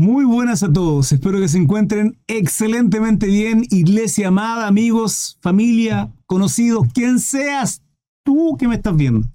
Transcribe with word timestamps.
Muy 0.00 0.24
buenas 0.24 0.62
a 0.62 0.72
todos, 0.72 1.12
espero 1.12 1.38
que 1.40 1.48
se 1.48 1.58
encuentren 1.58 2.18
excelentemente 2.26 3.26
bien, 3.26 3.66
iglesia 3.68 4.28
amada, 4.28 4.66
amigos, 4.66 5.36
familia, 5.42 6.10
conocidos, 6.24 6.86
quien 6.94 7.18
seas 7.18 7.82
tú 8.24 8.56
que 8.58 8.66
me 8.66 8.76
estás 8.76 8.96
viendo. 8.96 9.28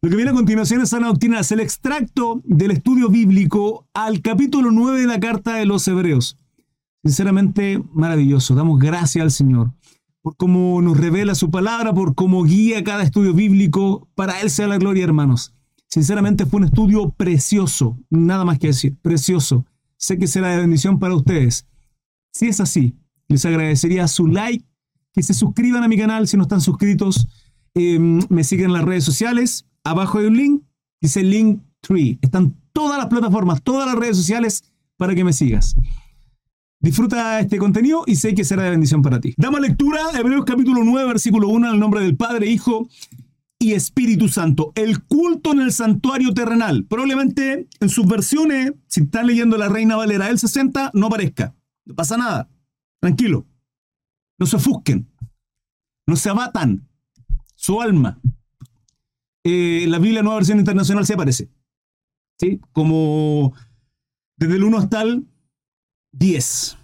Lo 0.00 0.08
que 0.08 0.16
viene 0.16 0.30
a 0.30 0.34
continuación 0.34 0.80
es 0.80 0.88
Sana 0.88 1.08
Doctrina, 1.08 1.40
es 1.40 1.52
el 1.52 1.60
extracto 1.60 2.40
del 2.46 2.70
estudio 2.70 3.10
bíblico 3.10 3.86
al 3.92 4.22
capítulo 4.22 4.70
9 4.70 5.02
de 5.02 5.06
la 5.06 5.20
carta 5.20 5.56
de 5.56 5.66
los 5.66 5.86
Hebreos. 5.86 6.38
Sinceramente, 7.04 7.78
maravilloso, 7.92 8.54
damos 8.54 8.78
gracias 8.78 9.22
al 9.22 9.30
Señor 9.30 9.74
por 10.22 10.38
cómo 10.38 10.80
nos 10.80 10.96
revela 10.96 11.34
su 11.34 11.50
palabra, 11.50 11.92
por 11.92 12.14
cómo 12.14 12.44
guía 12.44 12.82
cada 12.82 13.02
estudio 13.02 13.34
bíblico, 13.34 14.08
para 14.14 14.40
Él 14.40 14.48
sea 14.48 14.68
la 14.68 14.78
gloria, 14.78 15.04
hermanos. 15.04 15.52
Sinceramente 15.86 16.46
fue 16.46 16.60
un 16.60 16.68
estudio 16.68 17.10
precioso, 17.10 17.98
nada 18.08 18.46
más 18.46 18.58
que 18.58 18.68
decir, 18.68 18.96
precioso 19.02 19.66
Sé 19.98 20.16
que 20.16 20.26
será 20.28 20.50
de 20.50 20.58
bendición 20.58 20.98
para 20.98 21.14
ustedes. 21.14 21.66
Si 22.32 22.46
es 22.46 22.60
así, 22.60 22.94
les 23.26 23.44
agradecería 23.44 24.06
su 24.06 24.26
like, 24.28 24.64
que 25.12 25.22
se 25.22 25.34
suscriban 25.34 25.82
a 25.82 25.88
mi 25.88 25.98
canal 25.98 26.28
si 26.28 26.36
no 26.36 26.44
están 26.44 26.60
suscritos, 26.60 27.26
em, 27.74 28.20
me 28.28 28.44
siguen 28.44 28.66
en 28.66 28.72
las 28.74 28.84
redes 28.84 29.04
sociales. 29.04 29.66
Abajo 29.82 30.18
hay 30.18 30.26
un 30.26 30.36
link, 30.36 30.62
dice 31.00 31.22
link 31.22 31.60
tree. 31.80 32.18
Están 32.22 32.54
todas 32.72 32.98
las 32.98 33.08
plataformas, 33.08 33.62
todas 33.62 33.86
las 33.86 33.96
redes 33.96 34.16
sociales 34.16 34.62
para 34.96 35.14
que 35.14 35.24
me 35.24 35.32
sigas. 35.32 35.74
Disfruta 36.80 37.40
este 37.40 37.58
contenido 37.58 38.04
y 38.06 38.14
sé 38.14 38.34
que 38.34 38.44
será 38.44 38.62
de 38.62 38.70
bendición 38.70 39.02
para 39.02 39.20
ti. 39.20 39.34
Damos 39.36 39.60
lectura, 39.60 40.00
Hebreos 40.16 40.44
capítulo 40.44 40.84
9, 40.84 41.08
versículo 41.08 41.48
1, 41.48 41.66
en 41.66 41.74
el 41.74 41.80
nombre 41.80 42.00
del 42.00 42.16
Padre, 42.16 42.48
Hijo 42.48 42.88
y 43.58 43.72
Espíritu 43.72 44.28
Santo. 44.28 44.72
El 44.74 45.02
culto 45.04 45.52
en 45.52 45.60
el 45.60 45.72
santuario 45.72 46.32
terrenal. 46.32 46.84
Probablemente 46.84 47.68
en 47.80 47.88
sus 47.88 48.06
versiones, 48.06 48.72
si 48.86 49.02
están 49.02 49.26
leyendo 49.26 49.56
la 49.56 49.68
Reina 49.68 49.96
Valera 49.96 50.26
del 50.26 50.38
60, 50.38 50.92
no 50.94 51.06
aparezca. 51.06 51.54
No 51.84 51.94
pasa 51.94 52.16
nada. 52.16 52.48
Tranquilo. 53.00 53.46
No 54.38 54.46
se 54.46 54.56
ofusquen. 54.56 55.10
No 56.06 56.16
se 56.16 56.30
abatan. 56.30 56.88
Su 57.56 57.80
alma. 57.80 58.20
Eh, 59.44 59.86
la 59.88 59.98
Biblia 59.98 60.22
Nueva 60.22 60.38
Versión 60.38 60.58
Internacional 60.58 61.04
se 61.04 61.14
aparece. 61.14 61.50
¿Sí? 62.38 62.60
Como 62.72 63.54
desde 64.36 64.56
el 64.56 64.64
1 64.64 64.78
hasta 64.78 65.02
el 65.02 65.26
10. 66.12 66.78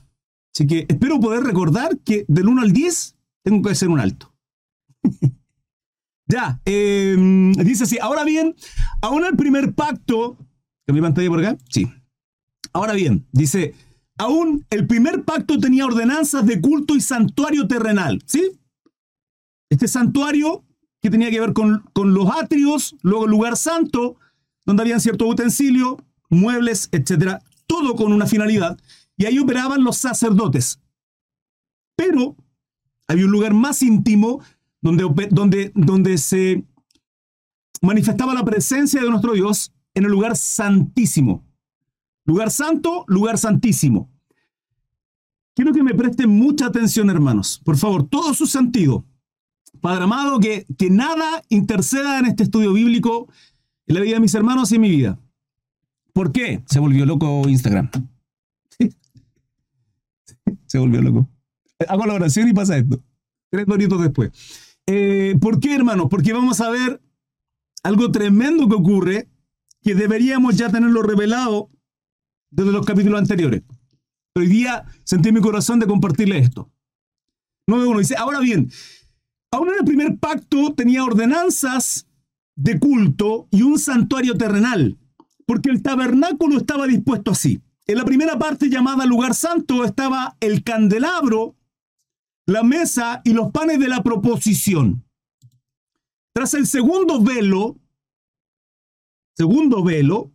Así 0.55 0.67
que 0.67 0.87
espero 0.89 1.20
poder 1.20 1.45
recordar 1.45 1.98
que 1.98 2.25
del 2.27 2.48
1 2.48 2.63
al 2.63 2.73
10 2.73 3.17
tengo 3.43 3.63
que 3.63 3.70
hacer 3.70 3.89
un 3.89 4.01
alto. 4.01 4.35
Ya, 6.27 6.61
em, 6.64 7.53
dice 7.53 7.84
así. 7.84 7.98
Ahora 8.00 8.25
bien, 8.25 8.55
aún 9.03 9.25
el 9.25 9.36
primer 9.36 9.75
pacto. 9.75 10.39
mi 10.86 11.00
pantalla 11.00 11.28
por 11.28 11.44
acá? 11.44 11.58
Sí. 11.69 11.91
Ahora 12.72 12.94
bien, 12.94 13.27
dice. 13.33 13.75
Aún 14.17 14.64
el 14.70 14.86
primer 14.86 15.25
pacto 15.25 15.58
tenía 15.58 15.86
ordenanzas 15.86 16.47
de 16.47 16.61
culto 16.61 16.95
y 16.95 17.00
santuario 17.00 17.67
terrenal. 17.67 18.22
¿Sí? 18.27 18.52
Este 19.70 19.89
santuario 19.89 20.64
que 21.02 21.11
tenía 21.11 21.30
que 21.30 21.41
ver 21.41 21.52
con, 21.52 21.84
con 21.92 22.14
los 22.14 22.30
atrios, 22.30 22.97
luego 23.02 23.25
el 23.25 23.30
lugar 23.30 23.56
santo, 23.56 24.17
donde 24.64 24.83
habían 24.83 25.00
ciertos 25.00 25.28
utensilios, 25.28 25.97
muebles, 26.30 26.89
etcétera, 26.92 27.42
todo 27.67 27.97
con 27.97 28.12
una 28.12 28.27
finalidad. 28.27 28.78
Y 29.17 29.27
ahí 29.27 29.39
operaban 29.39 29.84
los 29.84 29.97
sacerdotes. 29.97 30.80
Pero 31.97 32.36
había 33.06 33.27
un 33.27 33.33
lugar 33.33 33.52
más 33.52 33.83
íntimo 33.83 34.42
donde, 34.85 35.29
donde, 35.31 35.73
donde 35.75 36.19
se 36.19 36.63
manifestaba 37.81 38.35
la 38.35 38.45
presencia 38.45 39.03
de 39.03 39.09
nuestro 39.09 39.33
Dios 39.33 39.73
en 39.95 40.05
el 40.05 40.11
lugar 40.11 40.37
santísimo. 40.37 41.43
Lugar 42.27 42.51
santo, 42.51 43.05
lugar 43.09 43.39
santísimo. 43.39 44.11
Quiero 45.55 45.73
que 45.73 45.83
me 45.83 45.95
presten 45.95 46.29
mucha 46.29 46.67
atención, 46.67 47.09
hermanos. 47.09 47.63
Por 47.65 47.79
favor, 47.79 48.07
todo 48.07 48.35
su 48.35 48.47
sentido. 48.47 49.07
Padre 49.81 50.05
amado, 50.05 50.39
que, 50.39 50.67
que 50.77 50.91
nada 50.91 51.42
interceda 51.48 52.19
en 52.19 52.27
este 52.27 52.42
estudio 52.42 52.75
bíblico 52.75 53.29
en 53.87 53.95
la 53.95 54.03
vida 54.03 54.14
de 54.14 54.20
mis 54.20 54.35
hermanos 54.35 54.70
y 54.70 54.75
en 54.75 54.81
mi 54.83 54.91
vida. 54.91 55.19
¿Por 56.13 56.31
qué? 56.31 56.63
Se 56.67 56.79
volvió 56.79 57.07
loco 57.07 57.48
Instagram. 57.48 57.91
Se 60.67 60.79
volvió 60.79 61.01
loco. 61.01 61.29
Hago 61.89 62.05
la 62.05 62.14
oración 62.14 62.48
y 62.48 62.53
pasa 62.53 62.77
esto. 62.77 63.03
Tres 63.51 63.67
doritos 63.67 64.03
después. 64.03 64.64
Eh, 64.86 65.36
¿Por 65.40 65.61
qué, 65.61 65.74
hermano? 65.74 66.08
Porque 66.08 66.33
vamos 66.33 66.61
a 66.61 66.70
ver 66.70 67.00
algo 67.83 68.11
tremendo 68.11 68.68
que 68.68 68.74
ocurre 68.74 69.28
que 69.83 69.95
deberíamos 69.95 70.56
ya 70.56 70.70
tenerlo 70.70 71.02
revelado 71.02 71.68
desde 72.50 72.72
los 72.72 72.86
capítulos 72.86 73.20
anteriores. 73.20 73.62
Hoy 74.34 74.46
día 74.46 74.84
sentí 75.05 75.33
mi 75.33 75.40
corazón 75.40 75.78
de 75.78 75.86
compartirle 75.86 76.39
esto. 76.39 76.70
9.1 77.68 77.98
dice, 77.98 78.17
ahora 78.17 78.40
bien, 78.40 78.70
aún 79.50 79.68
en 79.68 79.74
el 79.78 79.84
primer 79.84 80.18
pacto 80.18 80.74
tenía 80.74 81.05
ordenanzas 81.05 82.06
de 82.56 82.78
culto 82.78 83.48
y 83.51 83.62
un 83.62 83.78
santuario 83.78 84.36
terrenal, 84.36 84.98
porque 85.46 85.70
el 85.70 85.83
tabernáculo 85.83 86.58
estaba 86.58 86.86
dispuesto 86.86 87.30
así. 87.30 87.62
En 87.86 87.98
la 87.98 88.05
primera 88.05 88.39
parte 88.39 88.68
llamada 88.68 89.06
lugar 89.06 89.34
santo 89.34 89.84
estaba 89.84 90.36
el 90.40 90.62
candelabro 90.62 91.55
la 92.47 92.63
mesa 92.63 93.23
y 93.25 93.33
los 93.33 93.51
panes 93.51 93.79
de 93.79 93.89
la 93.89 94.03
proposición. 94.03 95.05
Tras 96.33 96.55
el 96.55 96.67
segundo 96.67 97.23
velo, 97.23 97.79
segundo 99.37 99.83
velo, 99.83 100.33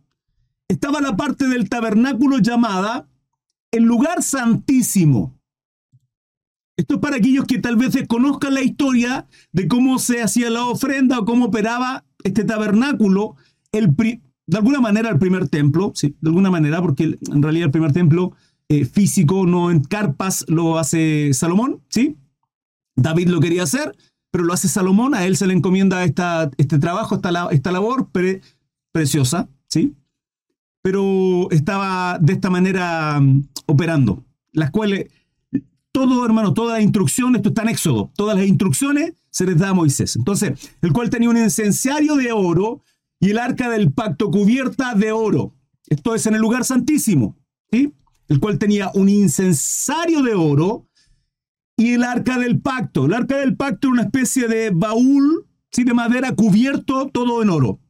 estaba 0.68 1.00
la 1.00 1.16
parte 1.16 1.46
del 1.46 1.68
tabernáculo 1.68 2.38
llamada 2.38 3.08
el 3.70 3.84
lugar 3.84 4.22
santísimo. 4.22 5.38
Esto 6.76 6.94
es 6.94 7.00
para 7.00 7.16
aquellos 7.16 7.44
que 7.44 7.58
tal 7.58 7.76
vez 7.76 7.92
desconozcan 7.92 8.54
la 8.54 8.62
historia 8.62 9.28
de 9.52 9.68
cómo 9.68 9.98
se 9.98 10.22
hacía 10.22 10.48
la 10.48 10.64
ofrenda 10.64 11.18
o 11.18 11.24
cómo 11.24 11.46
operaba 11.46 12.06
este 12.24 12.44
tabernáculo, 12.44 13.36
el 13.72 13.94
de 13.94 14.56
alguna 14.56 14.80
manera 14.80 15.10
el 15.10 15.18
primer 15.18 15.48
templo, 15.48 15.92
sí, 15.94 16.16
de 16.20 16.28
alguna 16.28 16.50
manera, 16.50 16.80
porque 16.80 17.18
en 17.30 17.42
realidad 17.42 17.66
el 17.66 17.70
primer 17.70 17.92
templo 17.92 18.32
eh, 18.70 18.84
físico, 18.84 19.46
no 19.46 19.72
en 19.72 19.82
carpas, 19.82 20.44
lo 20.46 20.78
hace 20.78 21.34
Salomón, 21.34 21.82
¿sí? 21.88 22.16
David 22.94 23.26
lo 23.26 23.40
quería 23.40 23.64
hacer, 23.64 23.96
pero 24.30 24.44
lo 24.44 24.52
hace 24.52 24.68
Salomón, 24.68 25.12
a 25.12 25.26
él 25.26 25.36
se 25.36 25.48
le 25.48 25.54
encomienda 25.54 26.04
esta, 26.04 26.52
este 26.56 26.78
trabajo, 26.78 27.16
esta, 27.16 27.48
esta 27.50 27.72
labor 27.72 28.10
preciosa, 28.92 29.48
¿sí? 29.66 29.96
Pero 30.82 31.50
estaba 31.50 32.20
de 32.20 32.32
esta 32.32 32.48
manera 32.48 33.18
mm, 33.20 33.48
operando, 33.66 34.24
las 34.52 34.70
cuales, 34.70 35.08
todo 35.90 36.24
hermano, 36.24 36.54
todas 36.54 36.74
las 36.74 36.84
instrucciones, 36.84 37.40
esto 37.40 37.48
está 37.48 37.62
en 37.62 37.70
Éxodo, 37.70 38.12
todas 38.14 38.38
las 38.38 38.46
instrucciones 38.46 39.14
se 39.30 39.46
les 39.46 39.58
da 39.58 39.70
a 39.70 39.74
Moisés. 39.74 40.14
Entonces, 40.14 40.70
el 40.80 40.92
cual 40.92 41.10
tenía 41.10 41.28
un 41.28 41.38
incensario 41.38 42.14
de 42.14 42.30
oro 42.30 42.84
y 43.18 43.30
el 43.30 43.38
arca 43.38 43.68
del 43.68 43.90
pacto 43.90 44.30
cubierta 44.30 44.94
de 44.94 45.10
oro. 45.10 45.56
Esto 45.88 46.14
es 46.14 46.24
en 46.26 46.34
el 46.34 46.40
lugar 46.40 46.64
santísimo, 46.64 47.36
¿sí? 47.72 47.92
El 48.30 48.38
cual 48.38 48.58
tenía 48.58 48.92
un 48.94 49.08
incensario 49.08 50.22
de 50.22 50.34
oro 50.34 50.86
y 51.76 51.94
el 51.94 52.04
arca 52.04 52.38
del 52.38 52.60
pacto. 52.60 53.06
El 53.06 53.14
arca 53.14 53.36
del 53.38 53.56
pacto 53.56 53.88
era 53.88 53.94
una 53.94 54.02
especie 54.02 54.46
de 54.46 54.70
baúl 54.70 55.48
¿sí? 55.72 55.82
de 55.82 55.94
madera 55.94 56.32
cubierto 56.36 57.08
todo 57.08 57.42
en 57.42 57.50
oro. 57.50 57.80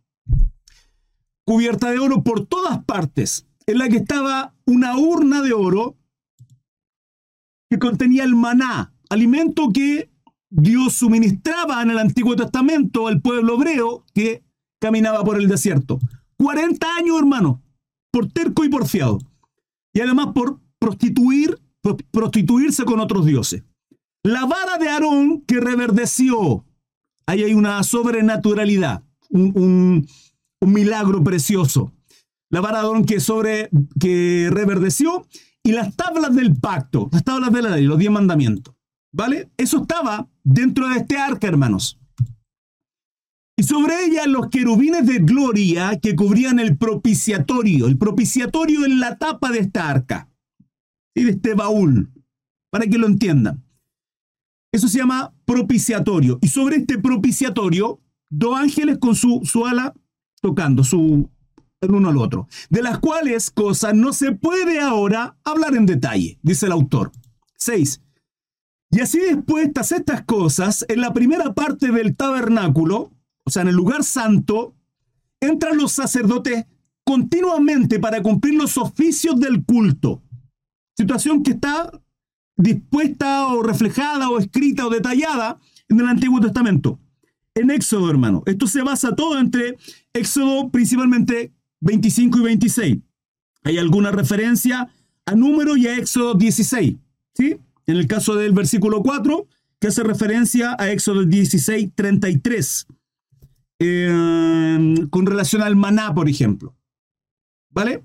Cubierta 1.45 1.91
de 1.91 1.99
oro 1.99 2.23
por 2.23 2.47
todas 2.47 2.83
partes, 2.84 3.47
en 3.67 3.78
la 3.78 3.89
que 3.91 3.99
estaba 3.99 4.55
una 4.65 4.97
urna 4.97 5.43
de 5.43 5.53
oro 5.53 5.99
que 7.69 7.78
contenía 7.78 8.25
el 8.25 8.34
maná, 8.34 8.95
alimento 9.11 9.69
que 9.69 10.11
Dios 10.49 10.95
suministraba 10.95 11.83
en 11.83 11.91
el 11.91 11.99
Antiguo 11.99 12.34
Testamento 12.34 13.09
al 13.09 13.21
pueblo 13.21 13.57
hebreo 13.57 14.07
que 14.15 14.43
caminaba 14.81 15.22
por 15.22 15.37
el 15.37 15.49
desierto. 15.49 16.01
40 16.39 16.87
años, 16.97 17.19
hermano, 17.19 17.62
por 18.11 18.33
terco 18.33 18.65
y 18.65 18.71
por 18.71 18.89
fiado 18.89 19.19
y 19.93 20.01
además 20.01 20.28
por 20.34 20.61
prostituir, 20.78 21.59
prostituirse 22.10 22.84
con 22.84 23.01
otros 23.01 23.27
dioses. 23.27 23.65
La 24.22 24.45
vara 24.45 24.78
de 24.78 24.89
Aarón 24.89 25.42
que 25.42 25.60
reverdeció. 25.60 26.65
Ahí 27.27 27.42
hay 27.42 27.54
una 27.54 27.83
sobrenaturalidad, 27.83 29.03
un, 29.31 30.07
milagro 30.60 31.22
precioso. 31.22 31.92
La 32.51 32.60
vara 32.60 32.81
de 32.81 32.87
Aarón 32.87 33.04
que, 33.04 33.21
sobre, 33.21 33.71
que 33.98 34.48
reverdeció 34.51 35.27
y 35.63 35.72
las 35.72 35.95
tablas 35.97 36.34
del 36.34 36.57
pacto, 36.57 37.09
las 37.13 37.25
tablas 37.25 37.53
de 37.53 37.63
la 37.63 37.71
ley, 37.71 37.84
los 37.84 37.98
diez 37.98 38.10
mandamientos. 38.10 38.75
¿Vale? 39.13 39.51
Eso 39.57 39.83
estaba 39.83 40.28
dentro 40.45 40.89
de 40.89 40.98
este 40.98 41.16
arca, 41.19 41.48
hermanos. 41.48 42.00
Y 43.60 43.62
sobre 43.62 44.07
ella 44.07 44.27
los 44.27 44.48
querubines 44.48 45.07
de 45.07 45.18
gloria 45.18 46.01
que 46.01 46.16
cubrían 46.16 46.59
el 46.59 46.78
propiciatorio. 46.78 47.89
El 47.89 47.98
propiciatorio 47.98 48.86
en 48.86 49.01
la 49.01 49.18
tapa 49.18 49.51
de 49.51 49.59
esta 49.59 49.91
arca. 49.91 50.30
Y 51.15 51.24
de 51.24 51.33
este 51.33 51.53
baúl. 51.53 52.10
Para 52.71 52.86
que 52.86 52.97
lo 52.97 53.07
entiendan. 53.07 53.62
Eso 54.72 54.89
se 54.89 54.97
llama 54.97 55.34
propiciatorio. 55.45 56.39
Y 56.41 56.48
sobre 56.48 56.77
este 56.77 56.97
propiciatorio, 56.97 58.01
dos 58.30 58.59
ángeles 58.59 58.97
con 58.97 59.15
su, 59.15 59.42
su 59.45 59.66
ala 59.66 59.92
tocando, 60.41 60.83
su, 60.83 61.28
el 61.83 61.91
uno 61.91 62.09
al 62.09 62.16
otro, 62.16 62.48
de 62.71 62.80
las 62.80 62.98
cuales 62.98 63.51
cosas 63.51 63.92
no 63.92 64.15
se 64.15 64.33
puede 64.33 64.80
ahora 64.80 65.36
hablar 65.45 65.77
en 65.77 65.84
detalle, 65.84 66.39
dice 66.41 66.65
el 66.65 66.72
autor. 66.72 67.13
6. 67.56 68.01
Y 68.92 69.01
así 69.01 69.21
dispuestas 69.21 69.92
estas 69.92 70.22
cosas, 70.22 70.86
en 70.89 71.03
la 71.03 71.13
primera 71.13 71.53
parte 71.53 71.92
del 71.92 72.16
tabernáculo, 72.16 73.13
o 73.45 73.51
sea, 73.51 73.63
en 73.63 73.69
el 73.69 73.75
lugar 73.75 74.04
santo, 74.04 74.75
entran 75.41 75.77
los 75.77 75.92
sacerdotes 75.92 76.66
continuamente 77.04 77.98
para 77.98 78.22
cumplir 78.22 78.54
los 78.54 78.77
oficios 78.77 79.39
del 79.41 79.65
culto. 79.65 80.22
Situación 80.97 81.42
que 81.42 81.53
está 81.53 81.91
dispuesta 82.57 83.48
o 83.48 83.63
reflejada 83.63 84.28
o 84.31 84.39
escrita 84.39 84.87
o 84.87 84.91
detallada 84.91 85.59
en 85.89 86.01
el 86.01 86.07
Antiguo 86.07 86.41
Testamento. 86.41 86.98
En 87.54 87.71
Éxodo, 87.71 88.10
hermano. 88.10 88.42
Esto 88.47 88.66
se 88.66 88.83
basa 88.83 89.16
todo 89.16 89.39
entre 89.39 89.77
Éxodo 90.13 90.71
principalmente 90.71 91.53
25 91.81 92.39
y 92.39 92.42
26. 92.42 92.98
Hay 93.65 93.78
alguna 93.78 94.10
referencia 94.10 94.92
a 95.27 95.34
número 95.34 95.77
y 95.77 95.87
a 95.87 95.97
Éxodo 95.97 96.34
16. 96.34 96.97
¿sí? 97.34 97.57
En 97.87 97.97
el 97.97 98.07
caso 98.07 98.37
del 98.37 98.53
versículo 98.53 99.03
4, 99.03 99.47
que 99.81 99.89
hace 99.89 100.03
referencia 100.03 100.77
a 100.78 100.91
Éxodo 100.91 101.25
16, 101.25 101.91
33. 101.95 102.87
Eh, 103.80 104.94
con 105.09 105.27
relación 105.27 105.62
al 105.62 105.74
maná, 105.74 106.15
por 106.15 106.28
ejemplo. 106.28 106.77
¿Vale? 107.71 108.04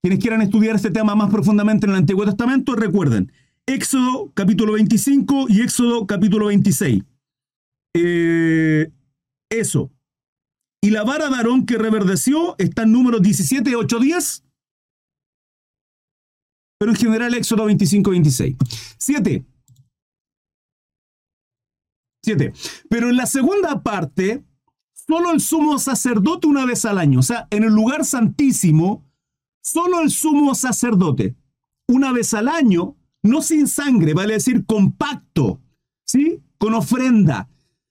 Quienes 0.00 0.20
quieran 0.20 0.42
estudiar 0.42 0.76
este 0.76 0.90
tema 0.90 1.16
más 1.16 1.30
profundamente 1.30 1.86
en 1.86 1.90
el 1.90 1.98
Antiguo 1.98 2.24
Testamento, 2.24 2.76
recuerden, 2.76 3.32
Éxodo 3.66 4.30
capítulo 4.32 4.74
25 4.74 5.46
y 5.48 5.62
Éxodo 5.62 6.06
capítulo 6.06 6.46
26. 6.46 7.02
Eh, 7.94 8.92
eso. 9.50 9.90
Y 10.80 10.90
la 10.90 11.02
vara 11.02 11.28
de 11.28 11.34
Aarón 11.34 11.66
que 11.66 11.78
reverdeció 11.78 12.54
está 12.58 12.82
en 12.82 12.92
números 12.92 13.22
17, 13.22 13.74
8, 13.74 13.98
10. 13.98 14.44
Pero 16.78 16.92
en 16.92 16.96
general 16.96 17.34
Éxodo 17.34 17.64
25, 17.64 18.10
26. 18.10 18.56
7. 18.98 19.44
7. 22.22 22.52
Pero 22.88 23.10
en 23.10 23.16
la 23.16 23.26
segunda 23.26 23.82
parte, 23.82 24.44
solo 25.06 25.32
el 25.32 25.40
sumo 25.40 25.78
sacerdote 25.78 26.46
una 26.46 26.64
vez 26.64 26.84
al 26.84 26.98
año. 26.98 27.20
O 27.20 27.22
sea, 27.22 27.46
en 27.50 27.64
el 27.64 27.72
lugar 27.72 28.04
santísimo, 28.04 29.04
solo 29.62 30.00
el 30.00 30.10
sumo 30.10 30.54
sacerdote 30.54 31.36
una 31.88 32.12
vez 32.12 32.34
al 32.34 32.48
año 32.48 32.96
no 33.22 33.42
sin 33.42 33.66
sangre, 33.66 34.14
vale 34.14 34.34
decir 34.34 34.64
compacto, 34.66 35.60
¿sí? 36.04 36.40
Con 36.58 36.74
ofrenda, 36.74 37.48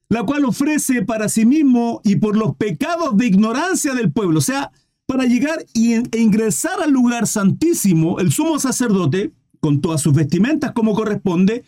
la 0.10 0.24
cual 0.24 0.46
ofrece 0.46 1.02
para 1.04 1.30
sí 1.30 1.46
mismo 1.46 2.02
y 2.04 2.16
por 2.16 2.38
los 2.38 2.56
pecados 2.56 3.18
de 3.18 3.28
ignorancia 3.28 3.94
del 3.94 4.12
pueblo. 4.12 4.40
O 4.40 4.42
sea, 4.42 4.72
para 5.06 5.26
llegar 5.26 5.66
e 5.74 6.20
ingresar 6.20 6.82
al 6.82 6.92
lugar 6.92 7.28
santísimo, 7.28 8.20
el 8.20 8.32
sumo 8.32 8.60
sacerdote, 8.60 9.34
con 9.60 9.82
todas 9.82 10.02
sus 10.02 10.14
vestimentas 10.14 10.72
como 10.74 10.94
corresponde, 10.94 11.64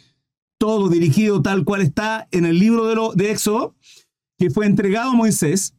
todo 0.57 0.89
dirigido 0.89 1.41
tal 1.41 1.63
cual 1.65 1.81
está 1.81 2.27
en 2.31 2.45
el 2.45 2.57
libro 2.57 2.87
de, 2.87 2.95
lo, 2.95 3.13
de 3.13 3.31
Éxodo, 3.31 3.75
que 4.37 4.49
fue 4.49 4.65
entregado 4.65 5.11
a 5.11 5.15
Moisés, 5.15 5.73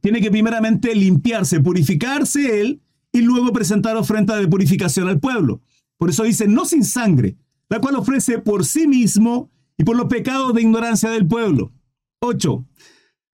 tiene 0.00 0.20
que 0.20 0.30
primeramente 0.30 0.94
limpiarse, 0.94 1.60
purificarse 1.60 2.60
él 2.60 2.82
y 3.12 3.22
luego 3.22 3.52
presentar 3.52 3.96
ofrenda 3.96 4.36
de 4.36 4.48
purificación 4.48 5.08
al 5.08 5.20
pueblo. 5.20 5.62
Por 5.96 6.10
eso 6.10 6.24
dice, 6.24 6.48
no 6.48 6.64
sin 6.64 6.84
sangre, 6.84 7.36
la 7.68 7.80
cual 7.80 7.96
ofrece 7.96 8.38
por 8.38 8.64
sí 8.64 8.86
mismo 8.86 9.50
y 9.78 9.84
por 9.84 9.96
los 9.96 10.06
pecados 10.06 10.52
de 10.54 10.62
ignorancia 10.62 11.10
del 11.10 11.26
pueblo. 11.26 11.72
8. 12.20 12.66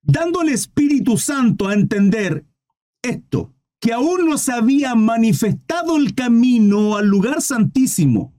Dando 0.03 0.41
al 0.41 0.49
Espíritu 0.49 1.17
Santo 1.17 1.67
a 1.67 1.73
entender 1.73 2.45
esto, 3.01 3.53
que 3.79 3.93
aún 3.93 4.27
no 4.27 4.37
se 4.37 4.51
había 4.51 4.93
manifestado 4.95 5.97
el 5.97 6.13
camino 6.13 6.97
al 6.97 7.07
lugar 7.07 7.41
santísimo. 7.41 8.33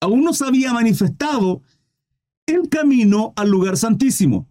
Aún 0.00 0.22
no 0.22 0.34
se 0.34 0.44
había 0.44 0.72
manifestado 0.74 1.62
el 2.46 2.68
camino 2.68 3.32
al 3.36 3.48
lugar 3.48 3.78
santísimo. 3.78 4.48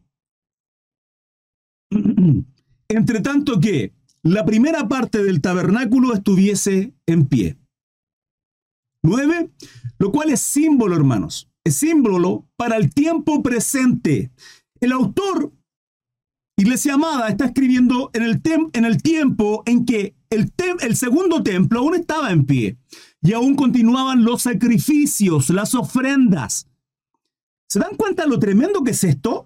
Entre 2.88 3.22
tanto 3.22 3.60
que 3.60 3.94
la 4.24 4.46
primera 4.46 4.88
parte 4.88 5.24
del 5.24 5.42
tabernáculo 5.42 6.14
estuviese 6.14 6.94
en 7.06 7.28
pie. 7.28 7.58
9, 9.04 9.52
lo 10.00 10.12
cual 10.12 10.30
es 10.30 10.40
símbolo, 10.40 10.96
hermanos. 10.96 11.50
Es 11.64 11.76
símbolo 11.76 12.48
para 12.56 12.78
el 12.78 12.94
tiempo 12.94 13.44
presente. 13.44 14.32
El 14.80 14.92
autor, 14.92 15.52
Iglesia 16.58 16.94
Amada, 16.94 17.28
está 17.30 17.46
escribiendo 17.46 18.12
en 18.14 18.24
el, 18.24 18.42
en 18.74 18.86
el 18.86 19.02
tiempo 19.02 19.64
en 19.66 19.86
que 19.86 20.16
el, 20.30 20.54
el 20.82 20.96
segundo 20.96 21.44
templo 21.44 21.80
aún 21.80 21.96
estaba 21.96 22.32
en 22.32 22.46
pie 22.46 22.78
y 23.22 23.34
aún 23.34 23.56
continuaban 23.56 24.24
los 24.24 24.44
sacrificios, 24.44 25.50
las 25.50 25.76
ofrendas. 25.76 26.68
¿Se 27.70 27.80
dan 27.80 27.96
cuenta 27.96 28.26
lo 28.26 28.40
tremendo 28.40 28.84
que 28.84 28.92
es 28.92 29.04
esto? 29.04 29.46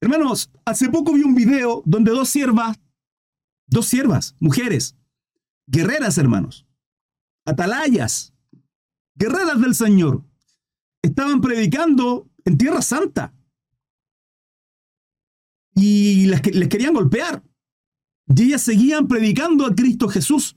Hermanos, 0.00 0.50
hace 0.64 0.88
poco 0.90 1.14
vi 1.14 1.22
un 1.22 1.34
video 1.34 1.82
donde 1.86 2.10
dos 2.10 2.28
siervas, 2.28 2.78
dos 3.66 3.86
siervas, 3.86 4.36
mujeres, 4.40 4.96
guerreras, 5.66 6.18
hermanos, 6.18 6.66
atalayas, 7.46 8.34
guerreras 9.14 9.60
del 9.60 9.74
Señor, 9.74 10.22
estaban 11.02 11.40
predicando 11.40 12.28
en 12.44 12.58
Tierra 12.58 12.82
Santa. 12.82 13.32
Y 15.74 16.26
les, 16.26 16.40
querían 16.40 16.94
golpear. 16.94 17.42
Y 18.34 18.42
ellas 18.44 18.62
seguían 18.62 19.06
predicando 19.08 19.66
a 19.66 19.74
Cristo 19.74 20.08
Jesús. 20.08 20.56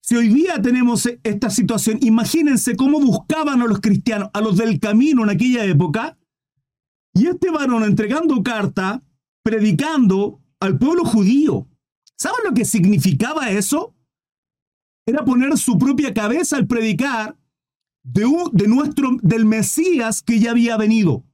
Si 0.00 0.16
hoy 0.16 0.28
día 0.28 0.60
tenemos 0.60 1.08
esta 1.22 1.48
situación, 1.48 1.98
imagínense 2.02 2.76
cómo 2.76 3.00
buscaban 3.00 3.62
a 3.62 3.66
los 3.66 3.80
cristianos, 3.80 4.28
a 4.34 4.40
los 4.40 4.56
del 4.58 4.78
camino 4.78 5.22
en 5.22 5.30
aquella 5.30 5.64
época, 5.64 6.18
y 7.14 7.26
este 7.28 7.50
varón 7.50 7.84
entregando 7.84 8.42
carta, 8.42 9.02
predicando 9.42 10.40
al 10.60 10.78
pueblo 10.78 11.04
judío. 11.04 11.68
¿Saben 12.16 12.44
lo 12.44 12.54
que 12.54 12.64
significaba 12.64 13.50
eso? 13.50 13.94
era 15.06 15.24
poner 15.24 15.56
su 15.58 15.78
propia 15.78 16.14
cabeza 16.14 16.56
al 16.56 16.66
predicar 16.66 17.36
de, 18.02 18.26
de 18.52 18.68
nuestro, 18.68 19.16
del 19.22 19.44
Mesías 19.44 20.22
que 20.22 20.38
ya 20.38 20.50
había 20.50 20.76
venido, 20.76 21.24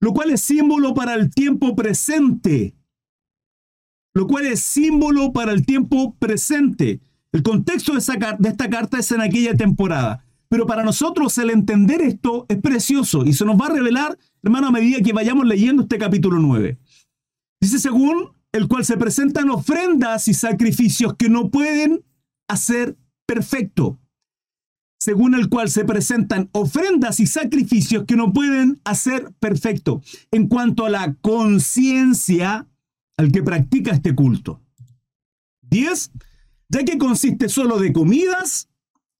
lo 0.00 0.12
cual 0.12 0.30
es 0.30 0.40
símbolo 0.40 0.94
para 0.94 1.14
el 1.14 1.32
tiempo 1.32 1.76
presente, 1.76 2.74
lo 4.14 4.26
cual 4.26 4.46
es 4.46 4.60
símbolo 4.60 5.32
para 5.32 5.52
el 5.52 5.64
tiempo 5.64 6.14
presente. 6.18 7.00
El 7.32 7.42
contexto 7.42 7.92
de 7.92 7.98
esta 7.98 8.70
carta 8.70 8.98
es 8.98 9.10
en 9.10 9.20
aquella 9.20 9.56
temporada. 9.56 10.23
Pero 10.54 10.68
para 10.68 10.84
nosotros 10.84 11.36
el 11.38 11.50
entender 11.50 12.00
esto 12.00 12.46
es 12.48 12.58
precioso 12.58 13.24
y 13.26 13.32
se 13.32 13.44
nos 13.44 13.60
va 13.60 13.66
a 13.66 13.70
revelar, 13.70 14.16
hermano, 14.40 14.68
a 14.68 14.70
medida 14.70 15.00
que 15.00 15.12
vayamos 15.12 15.46
leyendo 15.46 15.82
este 15.82 15.98
capítulo 15.98 16.38
9. 16.38 16.78
Dice, 17.60 17.80
según 17.80 18.36
el 18.52 18.68
cual 18.68 18.84
se 18.84 18.96
presentan 18.96 19.50
ofrendas 19.50 20.28
y 20.28 20.34
sacrificios 20.34 21.16
que 21.16 21.28
no 21.28 21.50
pueden 21.50 22.04
a 22.46 22.56
ser 22.56 22.96
perfecto, 23.26 23.98
según 25.00 25.34
el 25.34 25.48
cual 25.48 25.70
se 25.70 25.84
presentan 25.84 26.50
ofrendas 26.52 27.18
y 27.18 27.26
sacrificios 27.26 28.04
que 28.04 28.14
no 28.14 28.32
pueden 28.32 28.80
hacer 28.84 29.34
perfecto 29.40 30.02
en 30.30 30.46
cuanto 30.46 30.86
a 30.86 30.90
la 30.90 31.14
conciencia 31.14 32.68
al 33.16 33.32
que 33.32 33.42
practica 33.42 33.90
este 33.90 34.14
culto. 34.14 34.62
10. 35.62 36.12
Ya 36.68 36.84
que 36.84 36.96
consiste 36.96 37.48
solo 37.48 37.80
de 37.80 37.92
comidas 37.92 38.68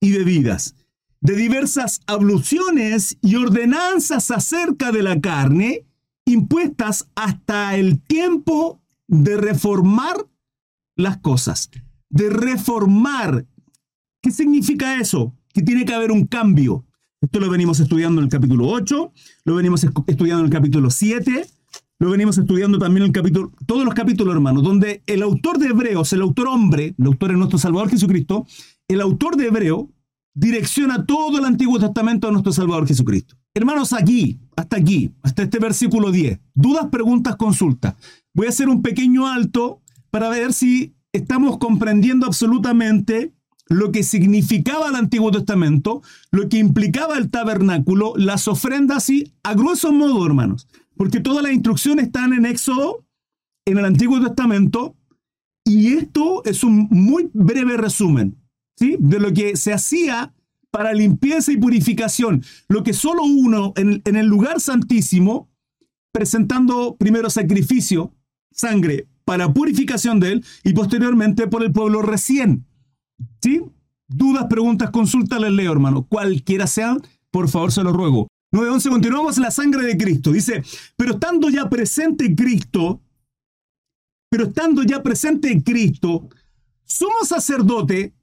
y 0.00 0.12
bebidas, 0.12 0.76
de 1.25 1.35
diversas 1.35 2.02
abluciones 2.07 3.19
y 3.21 3.35
ordenanzas 3.35 4.31
acerca 4.31 4.93
de 4.93 5.02
la 5.02 5.21
carne, 5.21 5.85
impuestas 6.25 7.09
hasta 7.16 7.75
el 7.75 8.00
tiempo 8.00 8.81
de 9.09 9.37
reformar 9.37 10.28
las 10.95 11.19
cosas 11.19 11.69
de 12.14 12.31
reformar. 12.31 13.45
¿Qué 14.23 14.31
significa 14.31 15.00
eso? 15.00 15.35
Que 15.52 15.62
tiene 15.62 15.85
que 15.85 15.93
haber 15.93 16.12
un 16.12 16.26
cambio. 16.26 16.87
Esto 17.21 17.40
lo 17.40 17.50
venimos 17.50 17.81
estudiando 17.81 18.21
en 18.21 18.26
el 18.26 18.31
capítulo 18.31 18.69
8, 18.69 19.12
lo 19.45 19.54
venimos 19.57 19.83
estudiando 19.83 20.40
en 20.40 20.45
el 20.45 20.52
capítulo 20.52 20.90
7, 20.90 21.45
lo 21.99 22.11
venimos 22.11 22.38
estudiando 22.38 22.78
también 22.78 23.02
en 23.02 23.09
el 23.09 23.12
capítulo, 23.12 23.52
todos 23.66 23.85
los 23.85 23.95
capítulos, 23.95 24.33
hermanos, 24.33 24.62
donde 24.62 25.02
el 25.07 25.23
autor 25.23 25.59
de 25.59 25.69
Hebreos, 25.69 26.12
el 26.12 26.21
autor 26.21 26.49
hombre, 26.49 26.95
el 26.97 27.07
autor 27.07 27.33
es 27.33 27.38
nuestro 27.38 27.59
Salvador 27.59 27.90
Jesucristo, 27.90 28.47
el 28.87 29.00
autor 29.00 29.37
de 29.37 29.47
Hebreo 29.47 29.90
direcciona 30.34 31.06
todo 31.06 31.38
el 31.38 31.44
Antiguo 31.44 31.78
Testamento 31.78 32.28
a 32.28 32.32
nuestro 32.32 32.52
Salvador 32.52 32.86
Jesucristo. 32.86 33.36
Hermanos, 33.54 33.92
aquí, 33.92 34.40
hasta 34.56 34.76
aquí, 34.76 35.12
hasta 35.22 35.44
este 35.44 35.60
versículo 35.60 36.10
10, 36.10 36.40
dudas, 36.54 36.88
preguntas, 36.90 37.36
consultas. 37.36 37.94
Voy 38.34 38.46
a 38.46 38.50
hacer 38.50 38.68
un 38.68 38.82
pequeño 38.82 39.28
alto 39.28 39.80
para 40.10 40.28
ver 40.28 40.52
si 40.52 40.96
estamos 41.12 41.58
comprendiendo 41.58 42.26
absolutamente 42.26 43.32
lo 43.68 43.92
que 43.92 44.02
significaba 44.02 44.88
el 44.88 44.96
Antiguo 44.96 45.30
Testamento, 45.30 46.02
lo 46.32 46.48
que 46.48 46.58
implicaba 46.58 47.16
el 47.16 47.30
tabernáculo, 47.30 48.12
las 48.16 48.48
ofrendas 48.48 49.08
y 49.08 49.32
a 49.42 49.54
grueso 49.54 49.92
modo, 49.92 50.26
hermanos, 50.26 50.68
porque 50.96 51.20
todas 51.20 51.42
las 51.42 51.52
instrucciones 51.52 52.06
están 52.06 52.32
en 52.32 52.44
Éxodo, 52.44 53.06
en 53.64 53.78
el 53.78 53.84
Antiguo 53.84 54.20
Testamento, 54.20 54.96
Y 55.66 55.94
esto 55.94 56.44
es 56.44 56.62
un 56.62 56.88
muy 56.90 57.30
breve 57.32 57.78
resumen 57.78 58.43
¿sí? 58.76 58.97
de 58.99 59.21
lo 59.21 59.33
que 59.33 59.57
se 59.57 59.73
hacía 59.73 60.35
para 60.71 60.93
limpieza 60.93 61.52
y 61.52 61.57
purificación. 61.57 62.45
Lo 62.69 62.83
que 62.83 62.93
solo 62.93 63.25
uno 63.25 63.73
en, 63.76 64.02
en 64.04 64.16
el 64.16 64.26
lugar 64.26 64.61
santísimo, 64.61 65.49
presentando 66.12 66.97
primero 66.97 67.31
sacrificio, 67.31 68.14
sangre, 68.50 69.09
para 69.25 69.52
purificación 69.52 70.21
de 70.21 70.33
él 70.33 70.45
y 70.62 70.73
posteriormente 70.73 71.47
por 71.47 71.62
el 71.62 71.73
pueblo 71.73 72.02
recién. 72.02 72.66
¿Sí? 73.40 73.62
Dudas, 74.07 74.47
preguntas, 74.49 74.90
consultas, 74.90 75.40
les 75.40 75.52
leo, 75.52 75.73
hermano. 75.73 76.07
Cualquiera 76.07 76.66
sean, 76.66 77.00
por 77.31 77.49
favor, 77.49 77.73
se 77.73 77.83
lo 77.83 77.93
ruego. 77.93 78.28
9.11, 78.52 78.90
continuamos 78.90 79.38
la 79.38 79.50
sangre 79.50 79.85
de 79.85 79.97
Cristo. 79.97 80.31
Dice, 80.31 80.62
pero 80.97 81.14
estando 81.14 81.49
ya 81.49 81.69
presente 81.69 82.35
Cristo, 82.35 83.02
pero 84.31 84.45
estando 84.45 84.83
ya 84.83 85.02
presente 85.02 85.50
en 85.50 85.61
Cristo, 85.61 86.28
somos 86.85 87.28
sacerdote. 87.28 88.13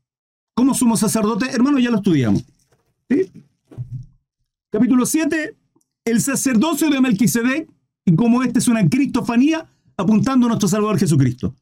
¿Cómo 0.62 0.76
somos 0.76 1.00
sacerdote? 1.00 1.50
Hermano, 1.50 1.80
ya 1.80 1.90
lo 1.90 1.98
estudiamos. 1.98 2.46
Capítulo 4.70 5.08
7, 5.08 5.58
el 6.06 6.22
sacerdocio 6.22 6.92
de 6.92 7.02
Melquisedec, 7.02 7.68
y 8.06 8.16
como 8.16 8.44
este 8.44 8.60
es 8.60 8.68
una 8.68 8.88
cristofanía, 8.88 9.68
apuntando 9.98 10.46
a 10.46 10.50
nuestro 10.50 10.70
Salvador 10.70 11.00
Jesucristo. 11.00 11.56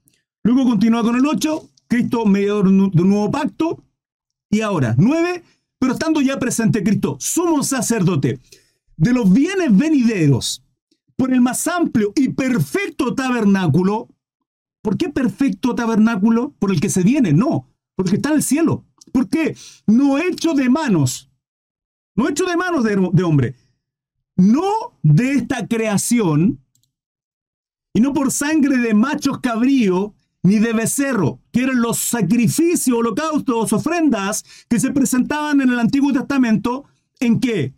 Luego 0.43 0.65
continúa 0.65 1.01
con 1.01 1.15
el 1.15 1.25
8, 1.25 1.69
Cristo 1.87 2.25
mediador 2.25 2.65
de 2.65 3.01
un 3.01 3.09
nuevo 3.09 3.31
pacto. 3.31 3.81
Y 4.51 4.59
ahora, 4.59 4.95
9, 4.97 5.43
pero 5.79 5.93
estando 5.93 6.19
ya 6.19 6.37
presente 6.37 6.83
Cristo, 6.83 7.15
somos 7.21 7.67
sacerdote 7.67 8.41
de 8.97 9.13
los 9.13 9.31
bienes 9.31 9.77
venideros 9.77 10.61
por 11.15 11.33
el 11.33 11.39
más 11.39 11.65
amplio 11.69 12.11
y 12.17 12.33
perfecto 12.33 13.15
tabernáculo. 13.15 14.09
¿Por 14.81 14.97
qué 14.97 15.07
perfecto 15.07 15.73
tabernáculo? 15.73 16.53
Por 16.59 16.71
el 16.71 16.81
que 16.81 16.89
se 16.89 17.03
viene, 17.03 17.31
no, 17.31 17.65
porque 17.95 18.17
está 18.17 18.27
en 18.31 18.35
el 18.35 18.43
cielo. 18.43 18.83
¿Por 19.11 19.29
qué? 19.29 19.55
No 19.87 20.17
hecho 20.17 20.53
de 20.53 20.69
manos, 20.69 21.29
no 22.15 22.27
hecho 22.27 22.45
de 22.45 22.57
manos 22.57 22.83
de, 22.83 22.95
de 23.13 23.23
hombre, 23.23 23.55
no 24.35 24.97
de 25.03 25.33
esta 25.33 25.67
creación, 25.67 26.63
y 27.93 28.01
no 28.01 28.13
por 28.13 28.31
sangre 28.31 28.77
de 28.77 28.93
machos 28.93 29.39
cabrío 29.39 30.13
ni 30.43 30.59
de 30.59 30.73
becerro, 30.73 31.39
que 31.51 31.63
eran 31.63 31.81
los 31.81 31.99
sacrificios, 31.99 32.97
holocaustos, 32.97 33.73
ofrendas 33.73 34.45
que 34.69 34.79
se 34.79 34.91
presentaban 34.91 35.61
en 35.61 35.69
el 35.69 35.79
Antiguo 35.79 36.13
Testamento, 36.13 36.85
¿en 37.19 37.39
qué? 37.39 37.73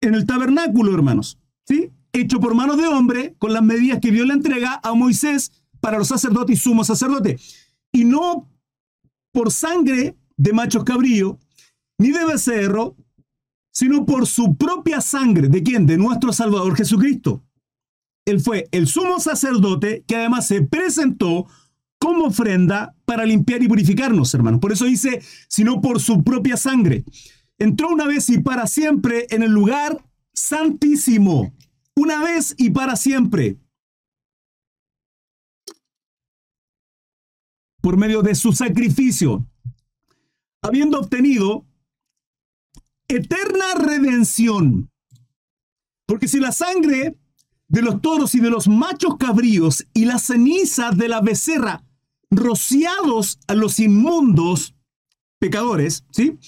En 0.00 0.14
el 0.14 0.26
tabernáculo, 0.26 0.92
hermanos, 0.94 1.38
¿sí? 1.66 1.90
Hecho 2.12 2.40
por 2.40 2.54
manos 2.54 2.76
de 2.76 2.86
hombre, 2.86 3.34
con 3.38 3.54
las 3.54 3.62
medidas 3.62 4.00
que 4.00 4.10
Dios 4.10 4.26
le 4.26 4.34
entrega 4.34 4.80
a 4.82 4.92
Moisés 4.92 5.52
para 5.80 5.98
los 5.98 6.08
sacerdotes 6.08 6.58
y 6.58 6.60
sumo 6.60 6.84
sacerdote. 6.84 7.38
Y 7.92 8.04
no 8.04 8.50
por 9.32 9.50
sangre 9.50 10.16
de 10.36 10.52
machos 10.52 10.84
cabrío, 10.84 11.38
ni 11.98 12.10
de 12.10 12.24
becerro, 12.24 12.96
sino 13.72 14.04
por 14.04 14.26
su 14.26 14.56
propia 14.56 15.00
sangre. 15.00 15.48
¿De 15.48 15.62
quién? 15.62 15.86
De 15.86 15.96
nuestro 15.96 16.32
Salvador 16.32 16.76
Jesucristo. 16.76 17.42
Él 18.24 18.40
fue 18.40 18.68
el 18.70 18.86
sumo 18.86 19.18
sacerdote 19.18 20.04
que 20.06 20.16
además 20.16 20.46
se 20.46 20.62
presentó 20.62 21.46
como 21.98 22.26
ofrenda 22.26 22.94
para 23.04 23.24
limpiar 23.24 23.62
y 23.62 23.68
purificarnos, 23.68 24.32
hermanos. 24.34 24.60
Por 24.60 24.72
eso 24.72 24.84
dice, 24.84 25.22
sino 25.48 25.80
por 25.80 26.00
su 26.00 26.22
propia 26.22 26.56
sangre. 26.56 27.04
Entró 27.58 27.88
una 27.88 28.06
vez 28.06 28.28
y 28.28 28.38
para 28.38 28.66
siempre 28.66 29.26
en 29.30 29.42
el 29.42 29.52
lugar 29.52 30.04
santísimo. 30.32 31.52
Una 31.94 32.22
vez 32.22 32.54
y 32.58 32.70
para 32.70 32.96
siempre. 32.96 33.58
Por 37.80 37.96
medio 37.96 38.22
de 38.22 38.34
su 38.34 38.52
sacrificio, 38.52 39.46
habiendo 40.62 41.00
obtenido 41.00 41.66
eterna 43.08 43.74
redención. 43.74 44.90
Porque 46.06 46.28
si 46.28 46.40
la 46.40 46.52
sangre 46.52 47.18
de 47.68 47.82
los 47.82 48.00
toros 48.00 48.34
y 48.34 48.40
de 48.40 48.50
los 48.50 48.68
machos 48.68 49.16
cabríos 49.18 49.86
y 49.92 50.04
las 50.04 50.24
cenizas 50.24 50.96
de 50.96 51.08
la 51.08 51.20
becerra 51.20 51.84
rociados 52.30 53.38
a 53.46 53.54
los 53.54 53.78
inmundos 53.78 54.74
pecadores, 55.38 56.04
¿sí? 56.10 56.38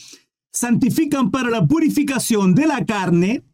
Santifican 0.52 1.30
para 1.30 1.50
la 1.50 1.66
purificación 1.66 2.54
de 2.54 2.66
la 2.66 2.84
carne. 2.84 3.44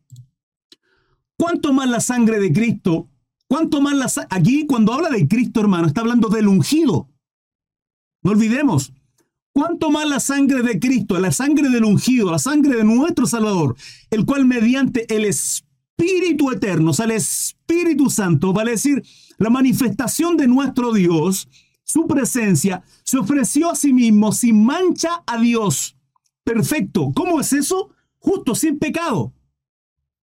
¿Cuánto 1.36 1.72
más 1.72 1.88
la 1.88 2.00
sangre 2.00 2.38
de 2.38 2.52
Cristo? 2.52 3.08
¿Cuánto 3.48 3.80
más 3.80 3.94
la 3.94 4.26
Aquí 4.28 4.66
cuando 4.66 4.92
habla 4.92 5.08
de 5.08 5.26
Cristo, 5.26 5.60
hermano, 5.60 5.86
está 5.86 6.02
hablando 6.02 6.28
del 6.28 6.46
ungido. 6.46 7.08
No 8.22 8.32
olvidemos. 8.32 8.92
¿Cuánto 9.52 9.90
más 9.90 10.08
la 10.08 10.20
sangre 10.20 10.62
de 10.62 10.78
Cristo, 10.78 11.18
la 11.18 11.32
sangre 11.32 11.68
del 11.68 11.84
ungido, 11.84 12.30
la 12.30 12.38
sangre 12.38 12.76
de 12.76 12.84
nuestro 12.84 13.26
Salvador, 13.26 13.74
el 14.10 14.24
cual 14.24 14.46
mediante 14.46 15.12
el 15.14 15.24
Espíritu 15.24 16.52
Eterno, 16.52 16.92
o 16.92 16.94
sea, 16.94 17.06
el 17.06 17.12
Espíritu 17.12 18.10
Santo, 18.10 18.52
vale 18.52 18.72
decir, 18.72 19.02
la 19.38 19.50
manifestación 19.50 20.36
de 20.36 20.46
nuestro 20.46 20.92
Dios, 20.92 21.48
su 21.82 22.06
presencia, 22.06 22.84
se 23.02 23.18
ofreció 23.18 23.70
a 23.70 23.74
sí 23.74 23.92
mismo 23.92 24.32
sin 24.32 24.64
mancha 24.64 25.24
a 25.26 25.40
Dios. 25.40 25.96
Perfecto. 26.44 27.10
¿Cómo 27.12 27.40
es 27.40 27.52
eso? 27.52 27.90
Justo, 28.18 28.54
sin 28.54 28.78
pecado. 28.78 29.32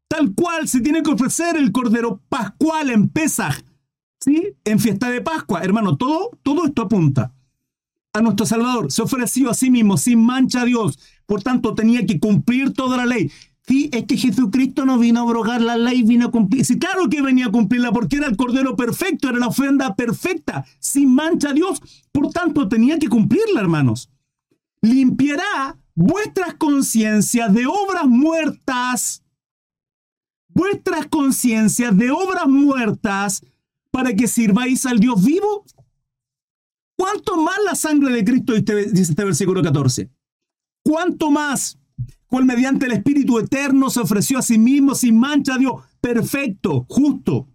Tal 0.08 0.34
cual 0.34 0.68
se 0.68 0.80
tiene 0.80 1.02
que 1.02 1.10
ofrecer 1.10 1.56
el 1.56 1.72
Cordero 1.72 2.20
Pascual 2.28 2.90
en 2.90 3.08
Pesaj, 3.08 3.62
¿sí? 4.20 4.52
En 4.64 4.78
fiesta 4.78 5.08
de 5.10 5.22
Pascua. 5.22 5.62
Hermano, 5.62 5.96
todo, 5.96 6.38
todo 6.42 6.66
esto 6.66 6.82
apunta 6.82 7.35
a 8.16 8.22
nuestro 8.22 8.46
Salvador. 8.46 8.90
Se 8.90 9.02
ofreció 9.02 9.50
a 9.50 9.54
sí 9.54 9.70
mismo 9.70 9.96
sin 9.96 10.24
mancha 10.24 10.62
a 10.62 10.64
Dios. 10.64 10.98
Por 11.26 11.42
tanto, 11.42 11.74
tenía 11.74 12.06
que 12.06 12.18
cumplir 12.18 12.72
toda 12.72 12.96
la 12.96 13.06
ley. 13.06 13.30
Sí, 13.66 13.90
es 13.92 14.04
que 14.04 14.16
Jesucristo 14.16 14.86
no 14.86 14.98
vino 14.98 15.20
a 15.20 15.22
abrogar 15.24 15.60
la 15.60 15.76
ley, 15.76 16.02
vino 16.02 16.26
a 16.26 16.30
cumplir. 16.30 16.64
Sí, 16.64 16.78
claro 16.78 17.08
que 17.10 17.20
venía 17.20 17.46
a 17.46 17.50
cumplirla 17.50 17.92
porque 17.92 18.16
era 18.16 18.28
el 18.28 18.36
cordero 18.36 18.76
perfecto, 18.76 19.28
era 19.28 19.38
la 19.38 19.48
ofrenda 19.48 19.94
perfecta, 19.96 20.64
sin 20.78 21.14
mancha 21.14 21.50
a 21.50 21.52
Dios. 21.52 21.82
Por 22.12 22.30
tanto, 22.30 22.68
tenía 22.68 22.98
que 22.98 23.08
cumplirla, 23.08 23.60
hermanos. 23.60 24.08
Limpiará 24.80 25.76
vuestras 25.94 26.54
conciencias 26.54 27.52
de 27.52 27.66
obras 27.66 28.06
muertas, 28.06 29.24
vuestras 30.48 31.06
conciencias 31.08 31.96
de 31.96 32.10
obras 32.12 32.46
muertas, 32.46 33.44
para 33.90 34.14
que 34.14 34.28
sirváis 34.28 34.86
al 34.86 35.00
Dios 35.00 35.24
vivo. 35.24 35.64
¿Cuánto 36.96 37.36
más 37.36 37.56
la 37.64 37.74
sangre 37.74 38.12
de 38.12 38.24
Cristo, 38.24 38.54
dice 38.54 38.90
este 39.02 39.24
versículo 39.24 39.62
14? 39.62 40.10
¿Cuánto 40.82 41.30
más? 41.30 41.78
cual 42.26 42.44
mediante 42.44 42.86
el 42.86 42.92
Espíritu 42.92 43.38
Eterno 43.38 43.90
se 43.90 44.00
ofreció 44.00 44.38
a 44.38 44.42
sí 44.42 44.58
mismo 44.58 44.94
sin 44.94 45.18
mancha 45.18 45.54
a 45.54 45.58
Dios, 45.58 45.74
perfecto, 46.00 46.84
justo. 46.88 47.48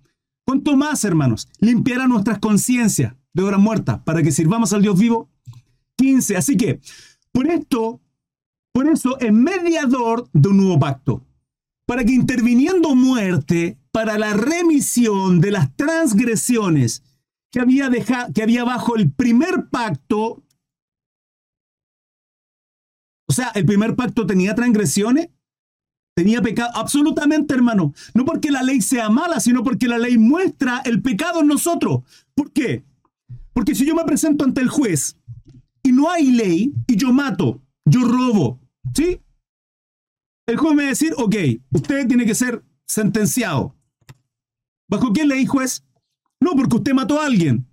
¿Cuánto 0.45 0.75
más, 0.75 1.03
hermanos? 1.05 1.47
Limpiará 1.59 2.07
nuestras 2.07 2.39
conciencias 2.39 3.15
de 3.33 3.43
obras 3.43 3.59
muertas 3.59 3.99
para 4.03 4.23
que 4.23 4.31
sirvamos 4.31 4.73
al 4.73 4.81
Dios 4.81 4.97
vivo. 4.97 5.29
15. 5.97 6.37
Así 6.37 6.57
que, 6.57 6.79
por 7.31 7.47
esto, 7.47 8.01
por 8.73 8.87
eso 8.87 9.19
es 9.19 9.31
mediador 9.31 10.27
de 10.33 10.49
un 10.49 10.57
nuevo 10.57 10.79
pacto. 10.79 11.23
Para 11.85 12.03
que 12.03 12.13
interviniendo 12.13 12.95
muerte 12.95 13.77
para 13.91 14.17
la 14.17 14.33
remisión 14.33 15.41
de 15.41 15.51
las 15.51 15.75
transgresiones 15.75 17.03
que 17.51 17.59
había, 17.59 17.89
que 18.33 18.43
había 18.43 18.63
bajo 18.63 18.95
el 18.95 19.11
primer 19.11 19.69
pacto, 19.69 20.43
o 23.27 23.33
sea, 23.33 23.49
el 23.55 23.65
primer 23.65 23.95
pacto 23.95 24.25
tenía 24.25 24.55
transgresiones, 24.55 25.29
tenía 26.15 26.41
pecado. 26.41 26.71
Absolutamente, 26.75 27.53
hermano. 27.53 27.93
No 28.13 28.25
porque 28.25 28.51
la 28.51 28.63
ley 28.63 28.81
sea 28.81 29.09
mala, 29.09 29.39
sino 29.39 29.63
porque 29.63 29.87
la 29.87 29.97
ley 29.97 30.17
muestra 30.17 30.81
el 30.85 31.01
pecado 31.01 31.41
en 31.41 31.47
nosotros. 31.47 32.01
¿Por 32.33 32.51
qué? 32.51 32.83
Porque 33.53 33.75
si 33.75 33.85
yo 33.85 33.95
me 33.95 34.03
presento 34.05 34.43
ante 34.45 34.61
el 34.61 34.69
juez 34.69 35.17
y 35.83 35.91
no 35.91 36.09
hay 36.09 36.31
ley 36.31 36.73
y 36.87 36.95
yo 36.95 37.11
mato, 37.13 37.61
yo 37.85 38.01
robo, 38.01 38.59
¿sí? 38.93 39.21
El 40.47 40.57
juez 40.57 40.73
me 40.73 40.83
va 40.83 40.87
a 40.87 40.89
decir, 40.89 41.13
ok, 41.17 41.35
usted 41.71 42.07
tiene 42.07 42.25
que 42.25 42.35
ser 42.35 42.63
sentenciado. 42.87 43.75
¿Bajo 44.89 45.13
qué 45.13 45.25
ley, 45.25 45.45
juez? 45.45 45.85
No, 46.41 46.55
porque 46.55 46.75
usted 46.75 46.93
mató 46.93 47.21
a 47.21 47.25
alguien. 47.25 47.67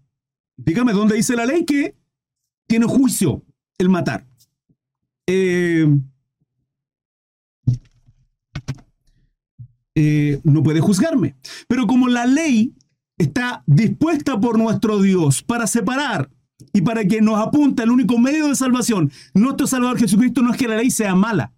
Dígame 0.56 0.92
dónde 0.92 1.16
dice 1.16 1.34
la 1.34 1.46
ley 1.46 1.64
que 1.64 1.96
tiene 2.68 2.86
juicio 2.86 3.42
el 3.78 3.88
matar. 3.88 4.26
Eh, 5.26 5.88
eh, 9.94 10.40
no 10.44 10.62
puede 10.62 10.80
juzgarme. 10.80 11.36
Pero 11.66 11.86
como 11.86 12.08
la 12.08 12.26
ley 12.26 12.74
está 13.16 13.62
dispuesta 13.66 14.38
por 14.38 14.58
nuestro 14.58 15.00
Dios 15.00 15.42
para 15.42 15.66
separar 15.66 16.30
y 16.72 16.82
para 16.82 17.04
que 17.04 17.20
nos 17.20 17.38
apunte 17.38 17.82
al 17.82 17.90
único 17.90 18.18
medio 18.18 18.48
de 18.48 18.54
salvación, 18.54 19.10
nuestro 19.34 19.66
Salvador 19.66 19.98
Jesucristo 19.98 20.42
no 20.42 20.52
es 20.52 20.56
que 20.56 20.68
la 20.68 20.76
ley 20.76 20.90
sea 20.90 21.14
mala, 21.14 21.52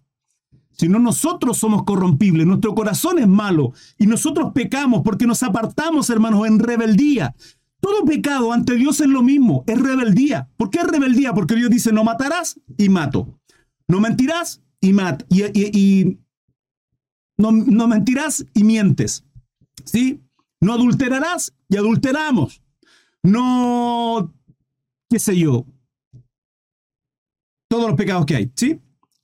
sino 0.73 0.99
nosotros 0.99 1.57
somos 1.57 1.83
corrompibles, 1.83 2.47
nuestro 2.47 2.73
corazón 2.73 3.19
es 3.19 3.27
malo 3.27 3.73
y 3.97 4.07
nosotros 4.07 4.51
pecamos 4.53 5.01
porque 5.03 5.27
nos 5.27 5.43
apartamos, 5.43 6.09
hermanos, 6.09 6.47
en 6.47 6.59
rebeldía. 6.59 7.35
Todo 7.79 8.05
pecado 8.05 8.53
ante 8.53 8.75
Dios 8.75 9.01
es 9.01 9.07
lo 9.07 9.23
mismo, 9.23 9.63
es 9.67 9.79
rebeldía. 9.79 10.49
¿Por 10.57 10.69
qué 10.69 10.79
es 10.79 10.87
rebeldía? 10.87 11.33
Porque 11.33 11.55
Dios 11.55 11.69
dice, 11.69 11.91
no 11.91 12.03
matarás 12.03 12.59
y 12.77 12.89
mato. 12.89 13.39
No 13.87 13.99
mentirás 13.99 14.61
y 14.79 14.93
mat 14.93 15.23
y, 15.29 16.17
no, 17.37 17.51
no 17.51 17.87
mentirás 17.87 18.45
y 18.53 18.63
mientes. 18.63 19.25
¿Sí? 19.83 20.21
No 20.59 20.73
adulterarás 20.73 21.53
y 21.69 21.77
adulteramos. 21.77 22.61
No, 23.23 24.33
qué 25.09 25.19
sé 25.19 25.37
yo, 25.37 25.65
todos 27.71 27.87
los 27.87 27.95
pecados 27.95 28.25
que 28.25 28.35
hay, 28.35 28.51
¿sí? 28.53 28.81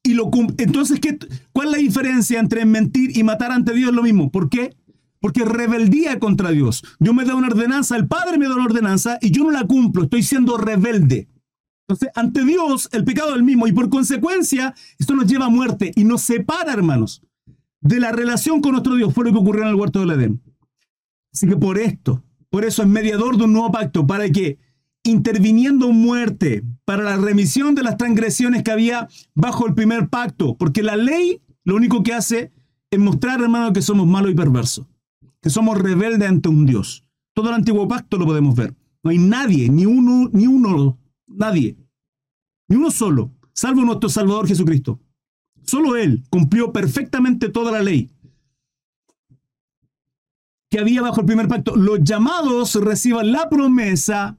Y 0.08 0.14
lo 0.14 0.32
entonces, 0.58 1.02
¿qué, 1.02 1.20
¿cuál 1.52 1.68
es 1.68 1.72
la 1.74 1.78
diferencia 1.80 2.40
entre 2.40 2.66
mentir 2.66 3.18
y 3.18 3.24
matar 3.24 3.52
ante 3.52 3.74
Dios? 3.74 3.94
Lo 3.94 4.04
mismo. 4.04 4.32
¿Por 4.32 4.48
qué? 4.48 4.74
Porque 5.20 5.44
rebeldía 5.44 6.18
contra 6.18 6.52
Dios. 6.52 6.82
Dios 6.98 7.14
me 7.14 7.26
da 7.26 7.36
una 7.36 7.48
ordenanza, 7.48 7.98
el 7.98 8.08
Padre 8.08 8.38
me 8.38 8.48
da 8.48 8.56
una 8.56 8.64
ordenanza 8.64 9.18
y 9.20 9.32
yo 9.32 9.44
no 9.44 9.52
la 9.52 9.68
cumplo, 9.68 10.04
estoy 10.04 10.24
siendo 10.24 10.56
rebelde. 10.56 11.28
Entonces, 11.90 12.10
ante 12.16 12.46
Dios, 12.46 12.88
el 12.94 13.04
pecado 13.04 13.32
es 13.32 13.36
el 13.36 13.44
mismo 13.44 13.68
y 13.68 13.74
por 13.74 13.90
consecuencia, 13.90 14.74
esto 14.98 15.14
nos 15.14 15.28
lleva 15.28 15.48
a 15.48 15.50
muerte 15.50 15.92
y 15.94 16.06
nos 16.06 16.22
separa, 16.22 16.72
hermanos, 16.72 17.22
de 17.82 18.00
la 18.00 18.14
relación 18.14 18.62
con 18.62 18.72
nuestro 18.72 18.96
Dios. 18.96 19.14
Fue 19.14 19.26
lo 19.26 19.34
que 19.34 19.40
ocurrió 19.40 19.64
en 19.64 19.70
el 19.70 19.76
huerto 19.76 20.00
del 20.00 20.12
Edén. 20.12 20.42
Así 21.34 21.48
que 21.48 21.58
por 21.58 21.78
esto, 21.78 22.24
por 22.50 22.64
eso 22.64 22.82
es 22.82 22.88
mediador 22.88 23.36
de 23.36 23.44
un 23.44 23.52
nuevo 23.52 23.74
pacto, 23.74 24.08
para 24.08 24.30
que 24.30 24.58
interviniendo 25.08 25.92
muerte 25.92 26.64
para 26.86 27.04
la 27.04 27.18
remisión 27.18 27.76
de 27.76 27.84
las 27.84 27.98
transgresiones 27.98 28.64
que 28.64 28.72
había 28.72 29.08
bajo 29.34 29.68
el 29.68 29.74
primer 29.74 30.10
pacto, 30.10 30.56
porque 30.58 30.84
la 30.84 30.96
ley 30.96 31.42
lo 31.64 31.76
único 31.76 32.04
que 32.04 32.14
hace 32.14 32.52
es 32.90 33.00
mostrar, 33.00 33.42
hermano, 33.42 33.74
que 33.74 33.82
somos 33.82 34.08
malos 34.08 34.32
y 34.32 34.36
perversos, 34.36 34.86
que 35.42 35.50
somos 35.50 35.78
rebeldes 35.78 36.30
ante 36.30 36.50
un 36.50 36.66
Dios. 36.66 37.06
Todo 37.34 37.50
el 37.50 37.56
antiguo 37.56 37.88
pacto 37.88 38.18
lo 38.18 38.26
podemos 38.26 38.56
ver. 38.56 38.76
No 39.04 39.12
hay 39.12 39.18
nadie, 39.18 39.70
ni 39.70 39.86
uno, 39.86 40.30
ni 40.32 40.48
uno, 40.48 40.98
nadie, 41.28 41.78
ni 42.68 42.76
uno 42.76 42.92
solo, 42.92 43.32
salvo 43.54 43.84
nuestro 43.84 44.10
Salvador 44.10 44.48
Jesucristo. 44.48 45.00
Solo 45.64 45.96
Él 45.96 46.24
cumplió 46.30 46.72
perfectamente 46.72 47.50
toda 47.50 47.72
la 47.72 47.84
ley 47.84 48.10
que 50.70 50.80
había 50.80 51.02
bajo 51.02 51.22
el 51.22 51.26
primer 51.26 51.48
pacto. 51.48 51.76
Los 51.76 52.02
llamados 52.04 52.76
reciban 52.76 53.32
la 53.32 53.50
promesa 53.50 54.38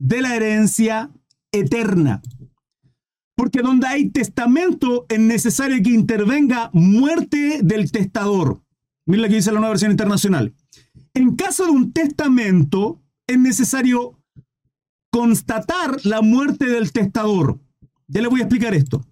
de 0.00 0.22
la 0.22 0.34
herencia 0.34 1.12
eterna. 1.52 2.20
Porque 3.36 3.62
donde 3.62 3.86
hay 3.86 4.10
testamento 4.10 5.06
es 5.08 5.20
necesario 5.20 5.80
que 5.82 5.90
intervenga 5.90 6.70
muerte 6.72 7.60
del 7.62 7.92
testador. 7.92 8.62
Mira 9.06 9.22
lo 9.22 9.28
que 9.28 9.36
dice 9.36 9.52
la 9.52 9.60
nueva 9.60 9.70
versión 9.70 9.92
internacional. 9.92 10.54
En 11.14 11.36
caso 11.36 11.64
de 11.64 11.70
un 11.70 11.92
testamento 11.92 13.00
es 13.26 13.38
necesario 13.38 14.18
constatar 15.10 16.04
la 16.04 16.22
muerte 16.22 16.66
del 16.66 16.92
testador. 16.92 17.60
Ya 18.08 18.22
le 18.22 18.28
voy 18.28 18.40
a 18.40 18.44
explicar 18.44 18.74
esto. 18.74 19.04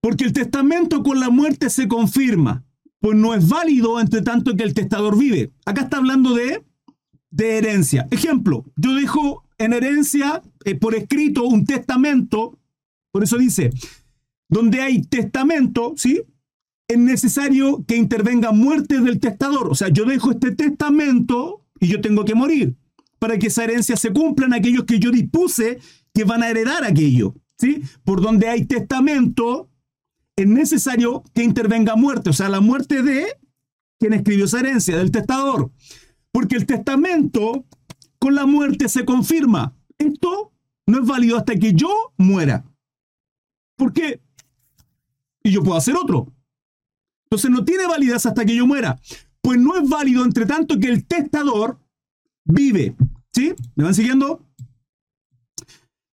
Porque 0.00 0.24
el 0.24 0.32
testamento 0.32 1.02
con 1.02 1.20
la 1.20 1.30
muerte 1.30 1.68
se 1.68 1.88
confirma, 1.88 2.64
pues 3.00 3.16
no 3.16 3.34
es 3.34 3.48
válido 3.48 4.00
entre 4.00 4.22
tanto 4.22 4.56
que 4.56 4.62
el 4.62 4.74
testador 4.74 5.18
vive. 5.18 5.52
Acá 5.66 5.82
está 5.82 5.98
hablando 5.98 6.34
de, 6.34 6.64
de 7.30 7.58
herencia. 7.58 8.06
Ejemplo, 8.10 8.64
yo 8.76 8.94
dejo 8.94 9.44
en 9.58 9.72
herencia 9.72 10.42
eh, 10.64 10.74
por 10.74 10.94
escrito 10.94 11.44
un 11.44 11.64
testamento, 11.64 12.58
por 13.12 13.22
eso 13.22 13.38
dice, 13.38 13.70
donde 14.48 14.82
hay 14.82 15.02
testamento, 15.02 15.94
¿sí? 15.96 16.22
Es 16.88 16.98
necesario 16.98 17.84
que 17.86 17.96
intervenga 17.96 18.50
muerte 18.50 19.00
del 19.00 19.20
testador. 19.20 19.68
O 19.68 19.74
sea, 19.74 19.88
yo 19.88 20.04
dejo 20.04 20.32
este 20.32 20.50
testamento 20.52 21.64
y 21.78 21.86
yo 21.86 22.00
tengo 22.00 22.24
que 22.24 22.34
morir 22.34 22.76
para 23.20 23.38
que 23.38 23.46
esa 23.46 23.62
herencia 23.62 23.96
se 23.96 24.12
cumpla 24.12 24.46
en 24.46 24.54
aquellos 24.54 24.84
que 24.84 24.98
yo 24.98 25.10
dispuse 25.12 25.78
que 26.12 26.24
van 26.24 26.42
a 26.42 26.48
heredar 26.48 26.82
aquello. 26.84 27.36
¿sí? 27.58 27.82
Por 28.02 28.20
donde 28.20 28.48
hay 28.48 28.64
testamento, 28.64 29.70
es 30.34 30.46
necesario 30.46 31.22
que 31.34 31.44
intervenga 31.44 31.94
muerte, 31.94 32.30
o 32.30 32.32
sea, 32.32 32.48
la 32.48 32.60
muerte 32.60 33.02
de 33.02 33.26
quien 34.00 34.14
escribió 34.14 34.46
esa 34.46 34.60
herencia, 34.60 34.96
del 34.96 35.10
testador. 35.10 35.70
Porque 36.32 36.56
el 36.56 36.66
testamento 36.66 37.64
con 38.18 38.34
la 38.34 38.46
muerte 38.46 38.88
se 38.88 39.04
confirma. 39.04 39.74
Esto 39.98 40.52
no 40.86 41.00
es 41.00 41.06
válido 41.06 41.36
hasta 41.36 41.56
que 41.56 41.72
yo 41.72 42.12
muera. 42.16 42.64
¿Por 43.76 43.92
qué? 43.92 44.20
Y 45.42 45.52
yo 45.52 45.62
puedo 45.62 45.76
hacer 45.76 45.96
otro. 45.96 46.32
Entonces 47.24 47.50
no 47.50 47.64
tiene 47.64 47.86
validez 47.86 48.26
hasta 48.26 48.44
que 48.44 48.54
yo 48.54 48.66
muera. 48.66 49.00
Pues 49.40 49.58
no 49.58 49.76
es 49.76 49.88
válido 49.88 50.24
entre 50.24 50.46
tanto 50.46 50.78
que 50.78 50.88
el 50.88 51.06
testador 51.06 51.78
vive. 52.44 52.96
¿Sí? 53.32 53.54
¿Me 53.74 53.84
van 53.84 53.94
siguiendo? 53.94 54.44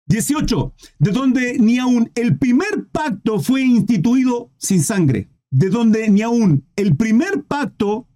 18. 0.07 0.73
De 0.99 1.11
donde 1.11 1.59
ni 1.59 1.79
aún 1.79 2.11
el 2.15 2.37
primer 2.37 2.87
pacto 2.91 3.39
fue 3.39 3.63
instituido 3.63 4.51
sin 4.57 4.81
sangre. 4.81 5.29
De 5.49 5.69
donde 5.69 6.09
ni 6.09 6.21
aún 6.21 6.65
el 6.75 6.95
primer 6.95 7.43
pacto 7.43 8.07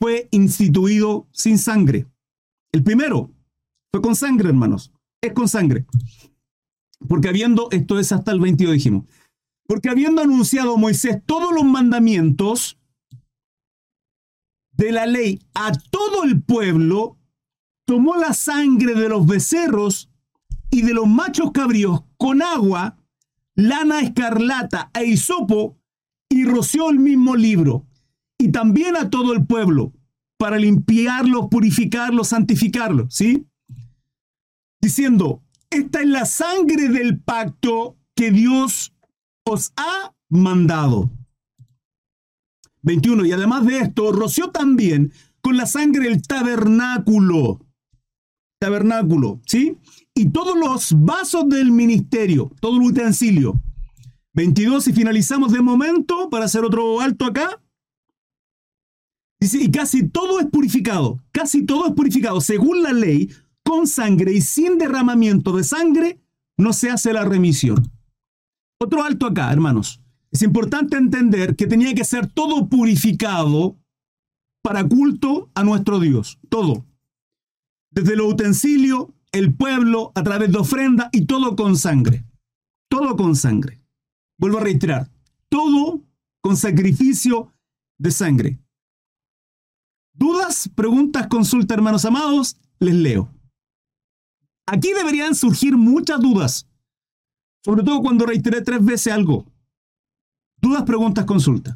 fue 0.00 0.28
instituido 0.30 1.26
sin 1.32 1.58
sangre. 1.58 2.06
El 2.72 2.82
primero 2.82 3.30
fue 3.92 4.02
con 4.02 4.14
sangre, 4.14 4.48
hermanos. 4.48 4.92
Es 5.20 5.32
con 5.32 5.48
sangre. 5.48 5.86
Porque 7.08 7.28
habiendo, 7.28 7.68
esto 7.70 7.98
es 7.98 8.12
hasta 8.12 8.32
el 8.32 8.40
22 8.40 8.74
dijimos, 8.74 9.04
porque 9.66 9.90
habiendo 9.90 10.22
anunciado 10.22 10.76
Moisés 10.76 11.22
todos 11.24 11.52
los 11.52 11.64
mandamientos 11.64 12.78
de 14.72 14.92
la 14.92 15.06
ley 15.06 15.40
a 15.54 15.72
todo 15.72 16.24
el 16.24 16.42
pueblo, 16.42 17.18
tomó 17.84 18.16
la 18.16 18.32
sangre 18.32 18.94
de 18.94 19.08
los 19.08 19.26
becerros 19.26 20.10
y 20.70 20.82
de 20.82 20.94
los 20.94 21.06
machos 21.06 21.52
cabríos 21.52 22.04
con 22.16 22.42
agua, 22.42 22.96
lana 23.54 24.00
escarlata 24.00 24.90
e 24.94 25.04
hisopo 25.04 25.78
y 26.28 26.44
roció 26.44 26.90
el 26.90 26.98
mismo 26.98 27.34
libro, 27.34 27.87
también 28.58 28.96
a 28.96 29.08
todo 29.08 29.34
el 29.34 29.46
pueblo, 29.46 29.92
para 30.36 30.58
limpiarlo, 30.58 31.48
purificarlo, 31.48 32.24
santificarlo, 32.24 33.06
¿sí? 33.08 33.46
Diciendo, 34.80 35.44
esta 35.70 36.00
es 36.00 36.08
la 36.08 36.24
sangre 36.24 36.88
del 36.88 37.20
pacto 37.20 37.96
que 38.16 38.32
Dios 38.32 38.92
os 39.44 39.72
ha 39.76 40.12
mandado. 40.28 41.08
21. 42.82 43.26
Y 43.26 43.32
además 43.32 43.64
de 43.64 43.78
esto, 43.78 44.10
roció 44.10 44.50
también 44.50 45.12
con 45.40 45.56
la 45.56 45.66
sangre 45.66 46.08
el 46.08 46.20
tabernáculo 46.22 47.60
tabernáculo, 48.58 49.40
¿sí? 49.46 49.78
Y 50.14 50.30
todos 50.30 50.58
los 50.58 51.00
vasos 51.00 51.48
del 51.48 51.70
ministerio, 51.70 52.50
todo 52.60 52.78
el 52.78 52.88
utensilio. 52.88 53.62
22, 54.32 54.88
y 54.88 54.92
finalizamos 54.92 55.52
de 55.52 55.62
momento 55.62 56.28
para 56.28 56.46
hacer 56.46 56.64
otro 56.64 57.00
alto 57.00 57.24
acá. 57.24 57.60
Y 59.40 59.70
casi 59.70 60.08
todo 60.08 60.40
es 60.40 60.46
purificado, 60.46 61.22
casi 61.30 61.64
todo 61.64 61.86
es 61.86 61.94
purificado, 61.94 62.40
según 62.40 62.82
la 62.82 62.92
ley, 62.92 63.30
con 63.62 63.86
sangre 63.86 64.32
y 64.32 64.40
sin 64.40 64.78
derramamiento 64.78 65.56
de 65.56 65.64
sangre, 65.64 66.20
no 66.56 66.72
se 66.72 66.90
hace 66.90 67.12
la 67.12 67.24
remisión. 67.24 67.90
Otro 68.80 69.04
alto 69.04 69.26
acá, 69.26 69.52
hermanos. 69.52 70.00
Es 70.30 70.42
importante 70.42 70.96
entender 70.96 71.56
que 71.56 71.66
tenía 71.66 71.94
que 71.94 72.04
ser 72.04 72.26
todo 72.26 72.68
purificado 72.68 73.76
para 74.62 74.86
culto 74.86 75.50
a 75.54 75.64
nuestro 75.64 76.00
Dios, 76.00 76.38
todo 76.48 76.84
desde 77.90 78.16
los 78.16 78.32
utensilios, 78.32 79.06
el 79.32 79.54
pueblo, 79.54 80.12
a 80.14 80.22
través 80.22 80.52
de 80.52 80.58
ofrenda 80.58 81.08
y 81.12 81.26
todo 81.26 81.56
con 81.56 81.76
sangre. 81.76 82.24
Todo 82.88 83.16
con 83.16 83.36
sangre. 83.36 83.80
Vuelvo 84.38 84.58
a 84.58 84.62
reiterar, 84.62 85.10
todo 85.48 86.02
con 86.40 86.56
sacrificio 86.56 87.52
de 87.98 88.10
sangre. 88.10 88.58
¿Dudas, 90.18 90.68
preguntas, 90.74 91.28
consulta, 91.28 91.74
hermanos 91.74 92.04
amados? 92.04 92.58
Les 92.80 92.94
leo. 92.94 93.32
Aquí 94.66 94.92
deberían 94.92 95.36
surgir 95.36 95.76
muchas 95.76 96.20
dudas, 96.20 96.68
sobre 97.64 97.84
todo 97.84 98.02
cuando 98.02 98.26
reiteré 98.26 98.60
tres 98.62 98.84
veces 98.84 99.12
algo. 99.12 99.46
Dudas, 100.60 100.82
preguntas, 100.82 101.24
consulta. 101.24 101.72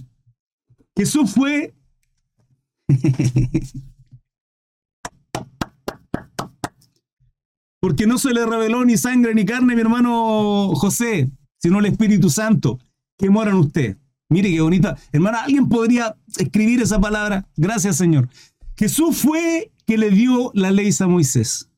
Jesús 0.97 1.31
fue 1.33 1.73
Porque 7.81 8.07
no 8.07 8.19
se 8.19 8.35
le 8.35 8.45
reveló 8.45 8.85
ni 8.85 8.97
sangre 8.97 9.35
ni 9.35 9.45
carne, 9.45 9.75
mi 9.77 9.81
hermano 9.81 10.75
José, 10.75 11.31
sino 11.59 11.79
el 11.79 11.87
Espíritu 11.87 12.29
Santo 12.29 12.79
que 13.17 13.31
mora 13.31 13.53
en 13.53 13.57
usted. 13.57 13.99
Mire 14.33 14.51
qué 14.51 14.61
bonita. 14.63 14.97
Hermana, 15.13 15.43
¿alguien 15.43 15.69
podría 15.69 16.17
escribir 16.39 16.81
esa 16.81 16.99
palabra? 16.99 17.47
Gracias, 17.55 17.97
Señor. 17.97 18.31
Jesús 18.77 19.19
fue 19.19 19.71
que 19.87 19.99
le 19.99 20.11
dio 20.11 20.51
la 20.55 20.71
ley 20.71 20.91
a 20.99 21.07
Moisés. 21.07 21.69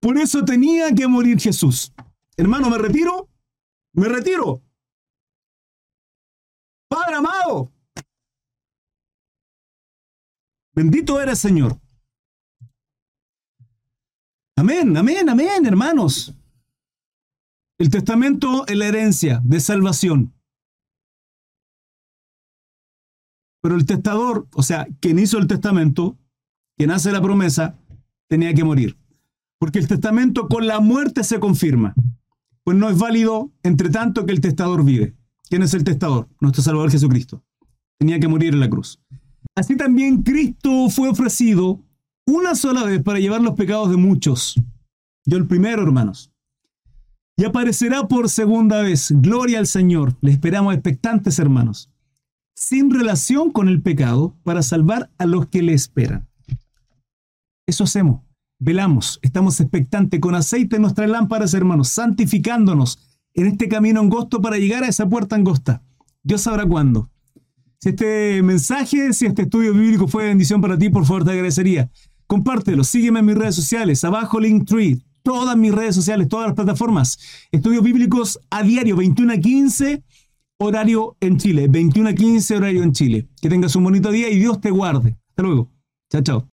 Por 0.00 0.18
eso 0.18 0.44
tenía 0.44 0.92
que 0.94 1.06
morir 1.06 1.38
Jesús. 1.38 1.92
Hermano, 2.36 2.70
me 2.70 2.78
retiro. 2.78 3.28
Me 3.92 4.08
retiro. 4.08 4.62
Padre 6.88 7.16
amado. 7.16 7.70
Bendito 10.74 11.20
eres, 11.20 11.38
Señor. 11.38 11.78
Amén, 14.56 14.96
amén, 14.96 15.28
amén, 15.28 15.66
hermanos. 15.66 16.34
El 17.78 17.90
testamento 17.90 18.66
es 18.66 18.76
la 18.76 18.86
herencia 18.86 19.40
de 19.44 19.60
salvación. 19.60 20.34
Pero 23.60 23.76
el 23.76 23.86
testador, 23.86 24.48
o 24.54 24.62
sea, 24.62 24.86
quien 25.00 25.18
hizo 25.18 25.38
el 25.38 25.46
testamento, 25.46 26.18
quien 26.76 26.90
hace 26.90 27.12
la 27.12 27.20
promesa, 27.20 27.78
tenía 28.28 28.54
que 28.54 28.64
morir. 28.64 28.98
Porque 29.58 29.78
el 29.78 29.88
testamento 29.88 30.48
con 30.48 30.66
la 30.66 30.80
muerte 30.80 31.22
se 31.22 31.38
confirma. 31.38 31.94
Pues 32.64 32.76
no 32.76 32.88
es 32.88 32.98
válido 32.98 33.52
entre 33.62 33.90
tanto 33.90 34.26
que 34.26 34.32
el 34.32 34.40
testador 34.40 34.84
vive. 34.84 35.14
¿Quién 35.48 35.62
es 35.62 35.74
el 35.74 35.84
testador? 35.84 36.28
Nuestro 36.40 36.62
Salvador 36.62 36.90
Jesucristo. 36.90 37.44
Tenía 37.98 38.18
que 38.18 38.28
morir 38.28 38.54
en 38.54 38.60
la 38.60 38.70
cruz. 38.70 39.00
Así 39.54 39.76
también 39.76 40.22
Cristo 40.22 40.88
fue 40.90 41.08
ofrecido 41.08 41.80
una 42.26 42.54
sola 42.54 42.84
vez 42.84 43.02
para 43.02 43.18
llevar 43.18 43.40
los 43.40 43.54
pecados 43.54 43.90
de 43.90 43.96
muchos. 43.96 44.60
Yo 45.24 45.36
el 45.36 45.46
primero, 45.46 45.82
hermanos. 45.82 46.30
Y 47.36 47.44
aparecerá 47.44 48.06
por 48.08 48.28
segunda 48.28 48.82
vez. 48.82 49.10
Gloria 49.10 49.58
al 49.58 49.66
Señor. 49.66 50.16
Le 50.20 50.30
esperamos 50.32 50.74
expectantes, 50.74 51.38
hermanos 51.38 51.92
sin 52.62 52.90
relación 52.90 53.50
con 53.50 53.68
el 53.68 53.82
pecado 53.82 54.36
para 54.44 54.62
salvar 54.62 55.10
a 55.18 55.26
los 55.26 55.48
que 55.48 55.62
le 55.62 55.74
esperan. 55.74 56.28
Eso 57.66 57.84
hacemos. 57.84 58.22
Velamos, 58.60 59.18
estamos 59.22 59.60
expectantes 59.60 60.20
con 60.20 60.36
aceite 60.36 60.76
en 60.76 60.82
nuestras 60.82 61.10
lámparas, 61.10 61.54
hermanos, 61.54 61.88
santificándonos 61.88 63.18
en 63.34 63.46
este 63.46 63.68
camino 63.68 64.00
angosto 64.00 64.40
para 64.40 64.58
llegar 64.58 64.84
a 64.84 64.88
esa 64.88 65.08
puerta 65.08 65.34
angosta. 65.34 65.82
Dios 66.22 66.42
sabrá 66.42 66.64
cuándo. 66.64 67.10
Si 67.82 67.88
este 67.88 68.40
mensaje, 68.44 69.12
si 69.12 69.26
este 69.26 69.42
estudio 69.42 69.74
bíblico 69.74 70.06
fue 70.06 70.26
bendición 70.26 70.60
para 70.60 70.78
ti, 70.78 70.88
por 70.88 71.04
favor 71.04 71.24
te 71.24 71.32
agradecería. 71.32 71.90
Compártelo, 72.28 72.84
sígueme 72.84 73.18
en 73.18 73.26
mis 73.26 73.34
redes 73.34 73.56
sociales, 73.56 74.04
abajo 74.04 74.38
Linktree, 74.38 75.02
todas 75.24 75.56
mis 75.56 75.74
redes 75.74 75.96
sociales, 75.96 76.28
todas 76.28 76.46
las 76.46 76.54
plataformas. 76.54 77.18
Estudios 77.50 77.82
bíblicos 77.82 78.38
a 78.50 78.62
diario, 78.62 78.94
21 78.94 79.32
a 79.32 79.36
15 79.36 80.04
horario 80.58 81.16
en 81.18 81.38
Chile, 81.38 81.66
21 81.68 82.10
a 82.10 82.12
15 82.12 82.56
horario 82.56 82.84
en 82.84 82.92
Chile. 82.92 83.26
Que 83.40 83.48
tengas 83.48 83.74
un 83.74 83.82
bonito 83.82 84.12
día 84.12 84.30
y 84.30 84.38
Dios 84.38 84.60
te 84.60 84.70
guarde. 84.70 85.16
Hasta 85.30 85.42
luego. 85.42 85.68
Chao, 86.08 86.22
chao. 86.22 86.51